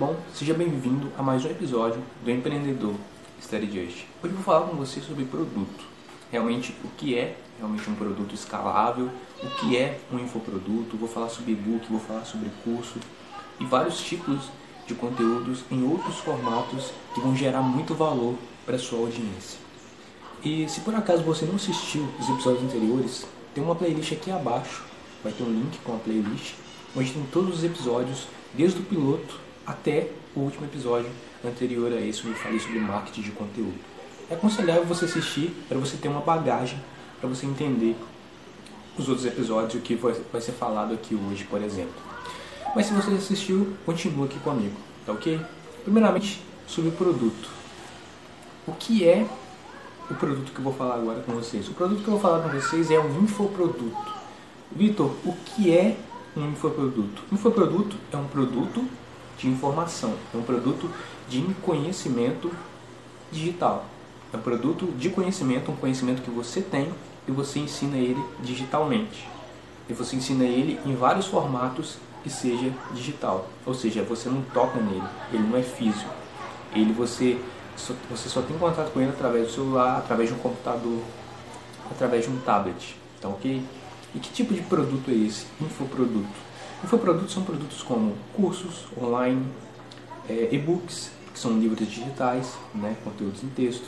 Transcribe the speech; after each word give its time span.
bom? 0.00 0.16
Seja 0.32 0.54
bem-vindo 0.54 1.12
a 1.18 1.22
mais 1.22 1.44
um 1.44 1.50
episódio 1.50 2.02
do 2.24 2.30
Empreendedor 2.30 2.94
Study 3.38 3.66
Just. 3.66 4.06
Hoje 4.22 4.32
eu 4.32 4.32
vou 4.32 4.42
falar 4.42 4.66
com 4.66 4.74
você 4.74 4.98
sobre 4.98 5.26
produto. 5.26 5.84
Realmente, 6.32 6.74
o 6.82 6.88
que 6.96 7.18
é 7.18 7.36
realmente 7.58 7.90
um 7.90 7.94
produto 7.94 8.34
escalável, 8.34 9.10
o 9.42 9.50
que 9.56 9.76
é 9.76 10.00
um 10.10 10.18
infoproduto, 10.18 10.96
vou 10.96 11.06
falar 11.06 11.28
sobre 11.28 11.52
e-book, 11.52 11.86
vou 11.90 12.00
falar 12.00 12.24
sobre 12.24 12.48
curso 12.64 12.98
e 13.60 13.66
vários 13.66 14.00
tipos 14.00 14.48
de 14.86 14.94
conteúdos 14.94 15.64
em 15.70 15.86
outros 15.86 16.16
formatos 16.20 16.92
que 17.14 17.20
vão 17.20 17.36
gerar 17.36 17.60
muito 17.60 17.94
valor 17.94 18.36
para 18.64 18.78
sua 18.78 19.00
audiência. 19.00 19.58
E 20.42 20.66
se 20.66 20.80
por 20.80 20.94
acaso 20.94 21.22
você 21.24 21.44
não 21.44 21.56
assistiu 21.56 22.08
os 22.18 22.26
episódios 22.26 22.64
anteriores, 22.64 23.26
tem 23.54 23.62
uma 23.62 23.74
playlist 23.74 24.12
aqui 24.12 24.30
abaixo, 24.30 24.82
vai 25.22 25.30
ter 25.30 25.42
um 25.42 25.52
link 25.52 25.78
com 25.84 25.94
a 25.94 25.98
playlist, 25.98 26.54
onde 26.96 27.12
tem 27.12 27.22
todos 27.30 27.58
os 27.58 27.64
episódios, 27.64 28.26
desde 28.54 28.80
o 28.80 28.82
piloto 28.82 29.49
até 29.70 30.08
o 30.34 30.40
último 30.40 30.66
episódio 30.66 31.08
anterior 31.44 31.92
a 31.92 32.00
esse, 32.00 32.20
onde 32.20 32.30
eu 32.30 32.36
falei 32.36 32.58
sobre 32.58 32.80
marketing 32.80 33.22
de 33.22 33.30
conteúdo. 33.30 33.78
É 34.28 34.34
aconselhável 34.34 34.84
você 34.84 35.04
assistir 35.04 35.50
para 35.68 35.78
você 35.78 35.96
ter 35.96 36.08
uma 36.08 36.20
bagagem, 36.20 36.80
para 37.20 37.28
você 37.28 37.46
entender 37.46 37.96
os 38.98 39.08
outros 39.08 39.26
episódios 39.26 39.74
o 39.74 39.80
que 39.80 39.94
vai 39.94 40.40
ser 40.40 40.52
falado 40.52 40.92
aqui 40.92 41.14
hoje, 41.14 41.44
por 41.44 41.62
exemplo. 41.62 41.94
Mas 42.74 42.86
se 42.86 42.92
você 42.92 43.10
assistiu, 43.12 43.74
continua 43.86 44.26
aqui 44.26 44.38
comigo, 44.40 44.76
tá 45.06 45.12
ok? 45.12 45.40
Primeiramente, 45.82 46.42
sobre 46.66 46.90
o 46.90 46.92
produto. 46.92 47.48
O 48.66 48.72
que 48.72 49.04
é 49.08 49.26
o 50.10 50.14
produto 50.14 50.52
que 50.52 50.58
eu 50.58 50.64
vou 50.64 50.72
falar 50.72 50.96
agora 50.96 51.20
com 51.20 51.32
vocês? 51.32 51.68
O 51.68 51.72
produto 51.72 52.02
que 52.02 52.08
eu 52.08 52.12
vou 52.12 52.20
falar 52.20 52.42
com 52.42 52.48
vocês 52.48 52.90
é 52.90 53.00
um 53.00 53.22
infoproduto. 53.22 54.20
Vitor, 54.70 55.12
o 55.24 55.34
que 55.44 55.72
é 55.72 55.96
um 56.36 56.50
infoproduto? 56.50 57.22
Infoproduto 57.32 57.96
é 58.12 58.16
um 58.16 58.26
produto 58.26 58.84
de 59.40 59.48
informação, 59.48 60.14
é 60.34 60.36
um 60.36 60.42
produto 60.42 60.90
de 61.28 61.40
conhecimento 61.62 62.50
digital. 63.32 63.86
É 64.32 64.36
um 64.36 64.40
produto 64.40 64.86
de 64.96 65.10
conhecimento, 65.10 65.70
um 65.70 65.76
conhecimento 65.76 66.22
que 66.22 66.30
você 66.30 66.60
tem 66.60 66.90
e 67.26 67.32
você 67.32 67.58
ensina 67.58 67.96
ele 67.96 68.22
digitalmente. 68.40 69.28
E 69.88 69.92
você 69.92 70.16
ensina 70.16 70.44
ele 70.44 70.78
em 70.84 70.94
vários 70.94 71.26
formatos 71.26 71.96
que 72.22 72.30
seja 72.30 72.72
digital. 72.92 73.48
Ou 73.66 73.74
seja, 73.74 74.02
você 74.02 74.28
não 74.28 74.42
toca 74.42 74.78
nele, 74.78 75.02
ele 75.32 75.42
não 75.42 75.56
é 75.56 75.62
físico. 75.62 76.10
Ele 76.74 76.92
você 76.92 77.38
só, 77.76 77.94
você 78.10 78.28
só 78.28 78.42
tem 78.42 78.56
contato 78.58 78.92
com 78.92 79.00
ele 79.00 79.10
através 79.10 79.48
do 79.48 79.52
celular, 79.52 79.98
através 79.98 80.28
de 80.28 80.34
um 80.34 80.38
computador, 80.38 81.00
através 81.90 82.24
de 82.24 82.30
um 82.30 82.38
tablet. 82.40 82.96
Tá 83.20 83.28
ok? 83.28 83.62
E 84.14 84.18
que 84.18 84.30
tipo 84.32 84.54
de 84.54 84.60
produto 84.62 85.10
é 85.10 85.14
esse? 85.14 85.46
Infoproduto. 85.60 86.49
Infoprodutos 86.82 87.34
são 87.34 87.42
produtos 87.42 87.82
como 87.82 88.16
cursos 88.34 88.86
online, 89.00 89.46
é, 90.28 90.48
e-books, 90.50 91.10
que 91.32 91.38
são 91.38 91.58
livros 91.58 91.86
digitais, 91.86 92.54
né, 92.74 92.96
conteúdos 93.04 93.42
em 93.44 93.48
texto, 93.48 93.84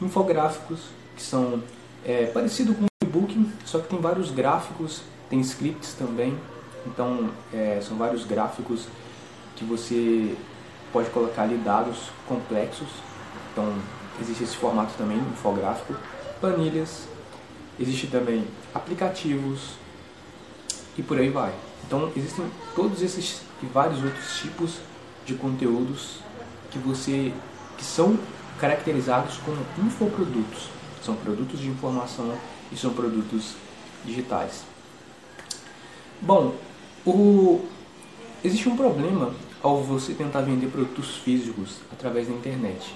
infográficos, 0.00 0.80
que 1.16 1.22
são 1.22 1.62
é, 2.04 2.26
parecido 2.26 2.74
com 2.74 2.84
o 2.84 2.88
e-book, 3.02 3.50
só 3.64 3.80
que 3.80 3.88
tem 3.88 4.00
vários 4.00 4.30
gráficos, 4.30 5.02
tem 5.28 5.40
scripts 5.40 5.94
também, 5.94 6.38
então 6.86 7.30
é, 7.52 7.80
são 7.82 7.96
vários 7.96 8.24
gráficos 8.24 8.86
que 9.56 9.64
você 9.64 10.36
pode 10.92 11.10
colocar 11.10 11.42
ali 11.42 11.56
dados 11.56 12.10
complexos, 12.28 12.88
então 13.52 13.74
existe 14.20 14.44
esse 14.44 14.56
formato 14.56 14.92
também, 14.96 15.18
infográfico, 15.18 15.94
planilhas, 16.40 17.08
existe 17.80 18.06
também 18.06 18.44
aplicativos 18.72 19.72
e 20.96 21.02
por 21.02 21.18
aí 21.18 21.30
vai. 21.30 21.52
Então 21.88 22.12
existem 22.14 22.44
todos 22.76 23.00
esses 23.00 23.40
e 23.62 23.66
vários 23.66 24.04
outros 24.04 24.38
tipos 24.38 24.74
de 25.24 25.34
conteúdos 25.34 26.18
que 26.70 26.78
você 26.78 27.32
que 27.78 27.84
são 27.84 28.18
caracterizados 28.60 29.38
como 29.38 29.56
infoprodutos. 29.78 30.68
São 31.02 31.14
produtos 31.14 31.58
de 31.58 31.68
informação 31.68 32.36
e 32.70 32.76
são 32.76 32.92
produtos 32.92 33.54
digitais. 34.04 34.64
Bom, 36.20 36.54
o, 37.06 37.64
existe 38.44 38.68
um 38.68 38.76
problema 38.76 39.32
ao 39.62 39.82
você 39.82 40.12
tentar 40.12 40.42
vender 40.42 40.66
produtos 40.66 41.16
físicos 41.16 41.76
através 41.90 42.28
da 42.28 42.34
internet. 42.34 42.94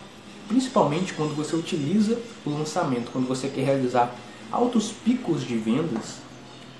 Principalmente 0.48 1.14
quando 1.14 1.34
você 1.34 1.56
utiliza 1.56 2.20
o 2.44 2.50
lançamento, 2.50 3.10
quando 3.10 3.26
você 3.26 3.48
quer 3.48 3.64
realizar 3.64 4.14
altos 4.50 4.92
picos 4.92 5.46
de 5.46 5.56
vendas 5.56 6.18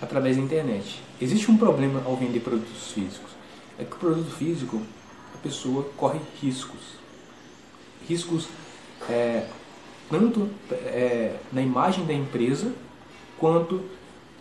através 0.02 0.36
da 0.36 0.42
internet. 0.42 1.00
Existe 1.20 1.48
um 1.50 1.56
problema 1.56 2.02
ao 2.04 2.16
vender 2.16 2.40
produtos 2.40 2.90
físicos. 2.90 3.30
É 3.78 3.84
que 3.84 3.94
o 3.94 3.98
produto 3.98 4.30
físico, 4.32 4.82
a 5.32 5.38
pessoa 5.38 5.88
corre 5.96 6.18
riscos. 6.42 6.80
Riscos 8.08 8.48
é, 9.08 9.46
tanto 10.10 10.48
é, 10.72 11.36
na 11.52 11.62
imagem 11.62 12.04
da 12.04 12.12
empresa, 12.12 12.72
quanto 13.38 13.80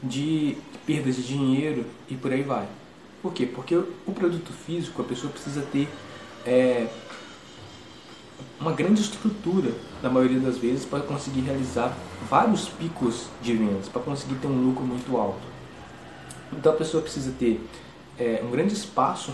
de 0.02 0.58
perdas 0.86 1.16
de 1.16 1.24
dinheiro 1.24 1.86
e 2.10 2.16
por 2.16 2.34
aí 2.34 2.42
vai. 2.42 2.68
Por 3.22 3.32
quê? 3.32 3.46
Porque 3.46 3.76
o 3.76 4.12
produto 4.14 4.52
físico, 4.52 5.00
a 5.00 5.06
pessoa 5.06 5.32
precisa 5.32 5.62
ter 5.62 5.88
é, 6.44 6.88
uma 8.60 8.72
grande 8.72 9.02
estrutura, 9.02 9.72
na 10.02 10.10
maioria 10.10 10.40
das 10.40 10.58
vezes, 10.58 10.86
para 10.86 11.02
conseguir 11.02 11.42
realizar 11.42 11.96
vários 12.28 12.68
picos 12.68 13.28
de 13.44 13.54
vendas, 13.54 13.88
para 13.88 14.02
conseguir 14.02 14.36
ter 14.36 14.48
um 14.48 14.60
lucro 14.66 14.84
muito 14.84 15.16
alto. 15.18 15.51
Então 16.54 16.74
a 16.74 16.76
pessoa 16.76 17.02
precisa 17.02 17.32
ter 17.38 17.62
é, 18.18 18.42
um 18.44 18.52
grande 18.52 18.74
espaço 18.74 19.32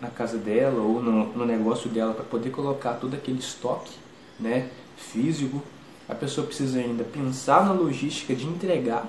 na 0.00 0.10
casa 0.10 0.36
dela 0.36 0.80
ou 0.80 1.02
no, 1.02 1.32
no 1.32 1.46
negócio 1.46 1.88
dela 1.88 2.12
para 2.12 2.24
poder 2.24 2.50
colocar 2.50 2.94
todo 2.94 3.14
aquele 3.14 3.38
estoque 3.38 3.92
né, 4.38 4.68
físico. 4.96 5.62
A 6.08 6.14
pessoa 6.14 6.46
precisa 6.46 6.78
ainda 6.78 7.04
pensar 7.04 7.64
na 7.64 7.72
logística 7.72 8.34
de 8.34 8.46
entregar 8.46 9.06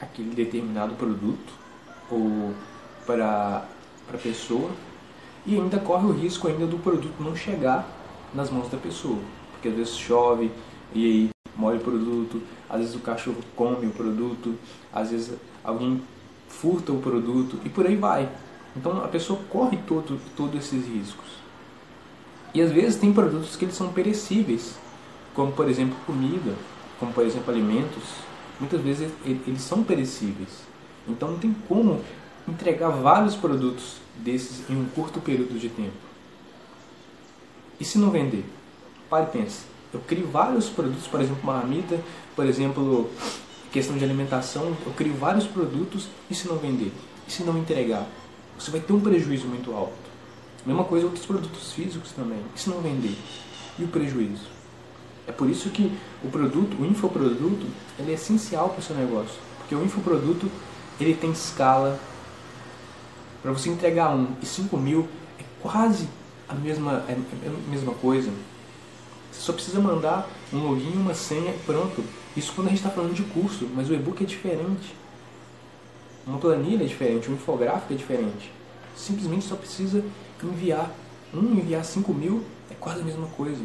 aquele 0.00 0.34
determinado 0.34 0.94
produto 0.94 1.52
ou 2.10 2.52
para 3.06 3.64
a 4.12 4.18
pessoa 4.18 4.70
e 5.46 5.54
ainda 5.54 5.78
corre 5.78 6.06
o 6.06 6.12
risco 6.12 6.48
ainda 6.48 6.66
do 6.66 6.78
produto 6.78 7.14
não 7.20 7.34
chegar 7.34 7.86
nas 8.34 8.50
mãos 8.50 8.68
da 8.68 8.78
pessoa. 8.78 9.18
Porque 9.52 9.68
às 9.68 9.74
vezes 9.74 9.96
chove 9.96 10.50
e 10.94 11.04
aí 11.04 11.30
molha 11.56 11.78
o 11.78 11.80
produto, 11.80 12.42
às 12.68 12.80
vezes 12.80 12.94
o 12.94 13.00
cachorro 13.00 13.38
come 13.54 13.86
o 13.86 13.90
produto, 13.90 14.56
às 14.92 15.10
vezes 15.10 15.36
alguém 15.62 16.02
furta 16.52 16.92
o 16.92 17.00
produto 17.00 17.58
e 17.64 17.68
por 17.68 17.86
aí 17.86 17.96
vai. 17.96 18.28
Então 18.76 19.02
a 19.04 19.08
pessoa 19.08 19.40
corre 19.48 19.78
todo, 19.86 20.20
todos 20.36 20.64
esses 20.64 20.86
riscos. 20.86 21.42
E 22.54 22.60
às 22.60 22.70
vezes 22.70 23.00
tem 23.00 23.12
produtos 23.12 23.56
que 23.56 23.64
eles 23.64 23.74
são 23.74 23.92
perecíveis, 23.92 24.76
como 25.34 25.52
por 25.52 25.68
exemplo 25.68 25.96
comida, 26.06 26.54
como 27.00 27.12
por 27.12 27.24
exemplo 27.24 27.50
alimentos, 27.50 28.04
muitas 28.60 28.80
vezes 28.80 29.10
eles 29.24 29.62
são 29.62 29.82
perecíveis. 29.82 30.62
Então 31.08 31.32
não 31.32 31.38
tem 31.38 31.54
como 31.66 32.00
entregar 32.46 32.90
vários 32.90 33.34
produtos 33.34 33.96
desses 34.16 34.68
em 34.68 34.76
um 34.76 34.84
curto 34.86 35.20
período 35.20 35.58
de 35.58 35.68
tempo. 35.68 35.96
E 37.80 37.84
se 37.84 37.98
não 37.98 38.10
vender? 38.10 38.44
Pare 39.08 39.26
e 39.26 39.30
pense. 39.30 39.64
Eu 39.92 40.00
crio 40.00 40.26
vários 40.28 40.68
produtos, 40.68 41.06
por 41.06 41.20
exemplo, 41.20 41.44
marmita, 41.44 42.00
por 42.36 42.46
exemplo, 42.46 43.10
questão 43.72 43.96
de 43.96 44.04
alimentação, 44.04 44.76
eu 44.84 44.92
crio 44.92 45.14
vários 45.14 45.46
produtos 45.46 46.06
e 46.30 46.34
se 46.34 46.46
não 46.46 46.56
vender? 46.56 46.92
E 47.26 47.32
se 47.32 47.42
não 47.42 47.56
entregar? 47.58 48.06
Você 48.58 48.70
vai 48.70 48.80
ter 48.80 48.92
um 48.92 49.00
prejuízo 49.00 49.46
muito 49.46 49.72
alto. 49.72 49.94
Mesma 50.64 50.84
coisa 50.84 51.06
outros 51.06 51.24
produtos 51.24 51.72
físicos 51.72 52.12
também. 52.12 52.38
E 52.54 52.60
se 52.60 52.68
não 52.68 52.80
vender? 52.80 53.16
E 53.78 53.84
o 53.84 53.88
prejuízo? 53.88 54.46
É 55.26 55.32
por 55.32 55.48
isso 55.48 55.70
que 55.70 55.90
o 56.22 56.28
produto, 56.28 56.76
o 56.80 56.84
infoproduto, 56.84 57.66
ele 57.98 58.10
é 58.10 58.14
essencial 58.14 58.68
para 58.68 58.80
o 58.80 58.82
seu 58.82 58.94
negócio. 58.94 59.34
Porque 59.58 59.74
o 59.74 59.82
infoproduto, 59.82 60.50
ele 61.00 61.14
tem 61.14 61.30
escala. 61.30 61.98
Para 63.40 63.52
você 63.52 63.70
entregar 63.70 64.14
um 64.14 64.28
e 64.40 64.46
5 64.46 64.76
mil 64.76 65.08
é 65.38 65.42
quase 65.60 66.08
a 66.48 66.54
mesma, 66.54 67.04
é 67.08 67.14
a 67.14 67.70
mesma 67.70 67.94
coisa. 67.94 68.30
Você 69.32 69.40
só 69.40 69.52
precisa 69.52 69.80
mandar 69.80 70.28
um 70.52 70.58
login, 70.58 70.92
uma 70.92 71.14
senha 71.14 71.50
e 71.50 71.58
pronto. 71.64 72.04
Isso 72.36 72.52
quando 72.54 72.66
a 72.66 72.70
gente 72.70 72.80
está 72.80 72.90
falando 72.90 73.14
de 73.14 73.22
curso, 73.22 73.66
mas 73.74 73.88
o 73.88 73.94
e-book 73.94 74.22
é 74.22 74.26
diferente. 74.26 74.94
Uma 76.26 76.38
planilha 76.38 76.84
é 76.84 76.86
diferente, 76.86 77.30
um 77.30 77.34
infográfico 77.34 77.94
é 77.94 77.96
diferente. 77.96 78.52
Simplesmente 78.94 79.46
só 79.46 79.56
precisa 79.56 80.04
enviar. 80.42 80.90
Um 81.32 81.54
enviar 81.54 81.84
5 81.84 82.12
mil 82.12 82.44
é 82.70 82.74
quase 82.74 83.00
a 83.00 83.04
mesma 83.04 83.26
coisa. 83.28 83.64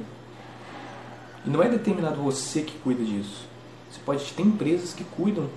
E 1.45 1.49
não 1.49 1.61
é 1.61 1.67
determinado 1.67 2.21
você 2.21 2.61
que 2.61 2.77
cuida 2.79 3.03
disso. 3.03 3.45
Você 3.91 3.99
pode 4.05 4.23
ter 4.33 4.41
empresas 4.41 4.93
que 4.93 5.03
cuidam 5.03 5.49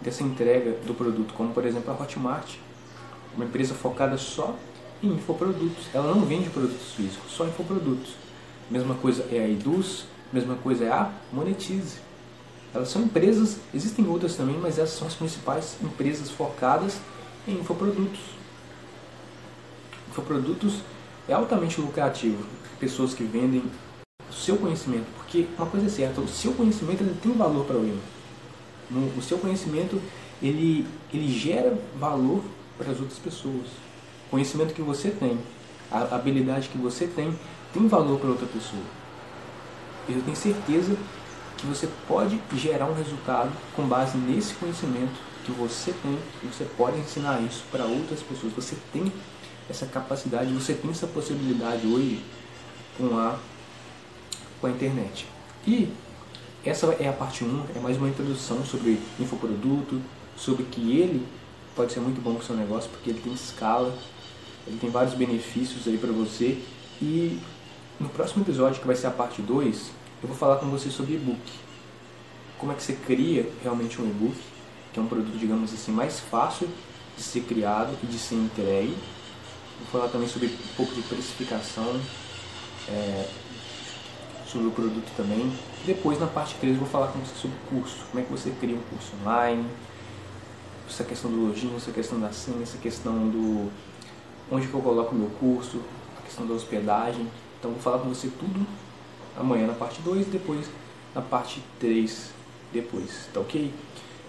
dessa 0.00 0.22
entrega 0.22 0.72
do 0.86 0.94
produto, 0.94 1.34
como 1.34 1.52
por 1.52 1.64
exemplo 1.64 1.92
a 1.92 2.00
Hotmart, 2.00 2.56
uma 3.34 3.44
empresa 3.44 3.74
focada 3.74 4.16
só 4.16 4.54
em 5.02 5.08
infoprodutos. 5.08 5.88
Ela 5.92 6.14
não 6.14 6.24
vende 6.24 6.48
produtos 6.50 6.92
físicos, 6.92 7.30
só 7.32 7.46
infoprodutos. 7.46 8.14
Mesma 8.70 8.94
coisa 8.94 9.26
é 9.30 9.38
a 9.38 9.48
Eduz, 9.48 10.06
mesma 10.32 10.56
coisa 10.56 10.84
é 10.84 10.90
a 10.90 11.12
Monetize. 11.32 11.98
Elas 12.74 12.88
são 12.88 13.02
empresas, 13.02 13.58
existem 13.72 14.06
outras 14.06 14.36
também, 14.36 14.58
mas 14.58 14.78
essas 14.78 14.98
são 14.98 15.06
as 15.06 15.14
principais 15.14 15.76
empresas 15.82 16.30
focadas 16.30 16.98
em 17.46 17.54
infoprodutos. 17.54 18.20
Infoprodutos 20.10 20.80
é 21.28 21.32
altamente 21.32 21.80
lucrativo. 21.80 22.44
Pessoas 22.78 23.14
que 23.14 23.24
vendem 23.24 23.62
o 24.28 24.32
seu 24.32 24.56
conhecimento, 24.56 25.06
porque 25.16 25.46
uma 25.56 25.66
coisa 25.66 25.86
é 25.86 25.88
certa, 25.88 26.20
o 26.20 26.28
seu 26.28 26.52
conhecimento 26.52 27.02
ele 27.02 27.16
tem 27.22 27.32
valor 27.32 27.64
para 27.64 27.76
alguém. 27.76 27.98
O 29.16 29.22
seu 29.22 29.38
conhecimento 29.38 30.00
ele, 30.42 30.86
ele 31.12 31.28
gera 31.28 31.78
valor 31.98 32.42
para 32.76 32.90
as 32.90 33.00
outras 33.00 33.18
pessoas. 33.18 33.68
O 34.26 34.30
conhecimento 34.30 34.74
que 34.74 34.82
você 34.82 35.10
tem, 35.10 35.38
a 35.90 36.14
habilidade 36.14 36.68
que 36.68 36.78
você 36.78 37.06
tem, 37.06 37.36
tem 37.76 37.86
valor 37.88 38.18
para 38.18 38.30
outra 38.30 38.46
pessoa. 38.46 38.82
Eu 40.08 40.22
tenho 40.22 40.36
certeza 40.36 40.96
que 41.58 41.66
você 41.66 41.88
pode 42.08 42.40
gerar 42.54 42.86
um 42.86 42.94
resultado 42.94 43.52
com 43.74 43.86
base 43.86 44.16
nesse 44.16 44.54
conhecimento 44.54 45.14
que 45.44 45.52
você 45.52 45.92
tem 46.02 46.18
e 46.42 46.46
você 46.46 46.64
pode 46.64 46.98
ensinar 46.98 47.40
isso 47.42 47.64
para 47.70 47.84
outras 47.84 48.20
pessoas. 48.20 48.52
Você 48.54 48.76
tem 48.92 49.12
essa 49.68 49.84
capacidade, 49.86 50.52
você 50.52 50.72
tem 50.74 50.90
essa 50.90 51.06
possibilidade 51.06 51.86
hoje 51.86 52.24
com 52.96 53.18
a, 53.18 53.38
com 54.60 54.66
a 54.68 54.70
internet. 54.70 55.26
E 55.66 55.92
essa 56.64 56.86
é 56.98 57.08
a 57.08 57.12
parte 57.12 57.44
1, 57.44 57.64
é 57.76 57.80
mais 57.80 57.96
uma 57.98 58.08
introdução 58.08 58.64
sobre 58.64 58.98
infoproduto, 59.20 60.00
sobre 60.36 60.64
que 60.64 60.98
ele 60.98 61.26
pode 61.74 61.92
ser 61.92 62.00
muito 62.00 62.20
bom 62.22 62.34
para 62.34 62.42
o 62.42 62.46
seu 62.46 62.56
negócio, 62.56 62.88
porque 62.90 63.10
ele 63.10 63.20
tem 63.20 63.32
escala, 63.32 63.96
ele 64.66 64.78
tem 64.78 64.88
vários 64.88 65.14
benefícios 65.14 65.86
aí 65.86 65.98
para 65.98 66.12
você. 66.12 66.58
E 67.00 67.38
no 67.98 68.08
próximo 68.08 68.42
episódio, 68.42 68.80
que 68.80 68.86
vai 68.86 68.96
ser 68.96 69.06
a 69.06 69.10
parte 69.10 69.40
2, 69.40 69.90
eu 70.22 70.28
vou 70.28 70.36
falar 70.36 70.56
com 70.56 70.66
você 70.66 70.90
sobre 70.90 71.14
e-book. 71.14 71.52
Como 72.58 72.72
é 72.72 72.74
que 72.74 72.82
você 72.82 72.94
cria 72.94 73.50
realmente 73.62 74.00
um 74.00 74.04
e-book, 74.04 74.36
que 74.92 74.98
é 74.98 75.02
um 75.02 75.06
produto, 75.06 75.36
digamos 75.36 75.72
assim, 75.72 75.92
mais 75.92 76.20
fácil 76.20 76.68
de 77.16 77.22
ser 77.22 77.40
criado 77.42 77.96
e 78.02 78.06
de 78.06 78.18
ser 78.18 78.34
entregue. 78.34 78.96
Vou 79.78 79.88
falar 79.92 80.08
também 80.08 80.28
sobre 80.28 80.48
um 80.48 80.76
pouco 80.76 80.94
de 80.94 81.02
precificação, 81.02 82.00
é, 82.88 83.28
sobre 84.46 84.68
o 84.68 84.70
produto 84.70 85.10
também. 85.16 85.52
Depois, 85.84 86.18
na 86.18 86.26
parte 86.26 86.54
3, 86.60 86.74
eu 86.74 86.80
vou 86.80 86.88
falar 86.88 87.08
com 87.08 87.18
você 87.18 87.34
sobre 87.34 87.56
curso. 87.68 88.04
Como 88.10 88.22
é 88.22 88.26
que 88.26 88.32
você 88.32 88.50
cria 88.58 88.74
um 88.74 88.82
curso 88.90 89.12
online, 89.22 89.66
essa 90.88 91.04
questão 91.04 91.30
do 91.30 91.46
login, 91.46 91.74
essa 91.76 91.90
questão 91.90 92.20
da 92.20 92.32
senha, 92.32 92.62
essa 92.62 92.78
questão 92.78 93.28
do 93.28 93.70
onde 94.50 94.66
que 94.68 94.74
eu 94.74 94.80
coloco 94.80 95.14
o 95.14 95.18
meu 95.18 95.30
curso, 95.40 95.80
a 96.18 96.22
questão 96.22 96.46
da 96.46 96.54
hospedagem. 96.54 97.26
Então, 97.58 97.70
vou 97.72 97.80
falar 97.80 97.98
com 97.98 98.08
você 98.08 98.28
tudo 98.28 98.66
amanhã 99.36 99.66
na 99.66 99.74
parte 99.74 100.00
2 100.02 100.26
e 100.26 100.30
depois 100.30 100.66
na 101.14 101.22
parte 101.22 101.62
3 101.80 102.30
depois, 102.72 103.28
tá 103.32 103.40
ok? 103.40 103.72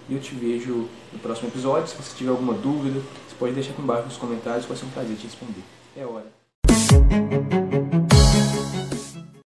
E 0.09 0.13
eu 0.13 0.21
te 0.21 0.33
vejo 0.35 0.87
no 1.11 1.19
próximo 1.19 1.49
episódio. 1.49 1.87
Se 1.87 1.95
você 1.95 2.15
tiver 2.15 2.31
alguma 2.31 2.53
dúvida, 2.53 2.99
você 3.27 3.35
pode 3.37 3.53
deixar 3.53 3.71
aqui 3.71 3.81
embaixo 3.81 4.05
nos 4.05 4.17
comentários, 4.17 4.65
vai 4.65 4.77
ser 4.77 4.85
um 4.85 4.89
prazer 4.89 5.17
te 5.17 5.23
responder. 5.23 5.63
É 5.95 6.05
hora. 6.05 7.36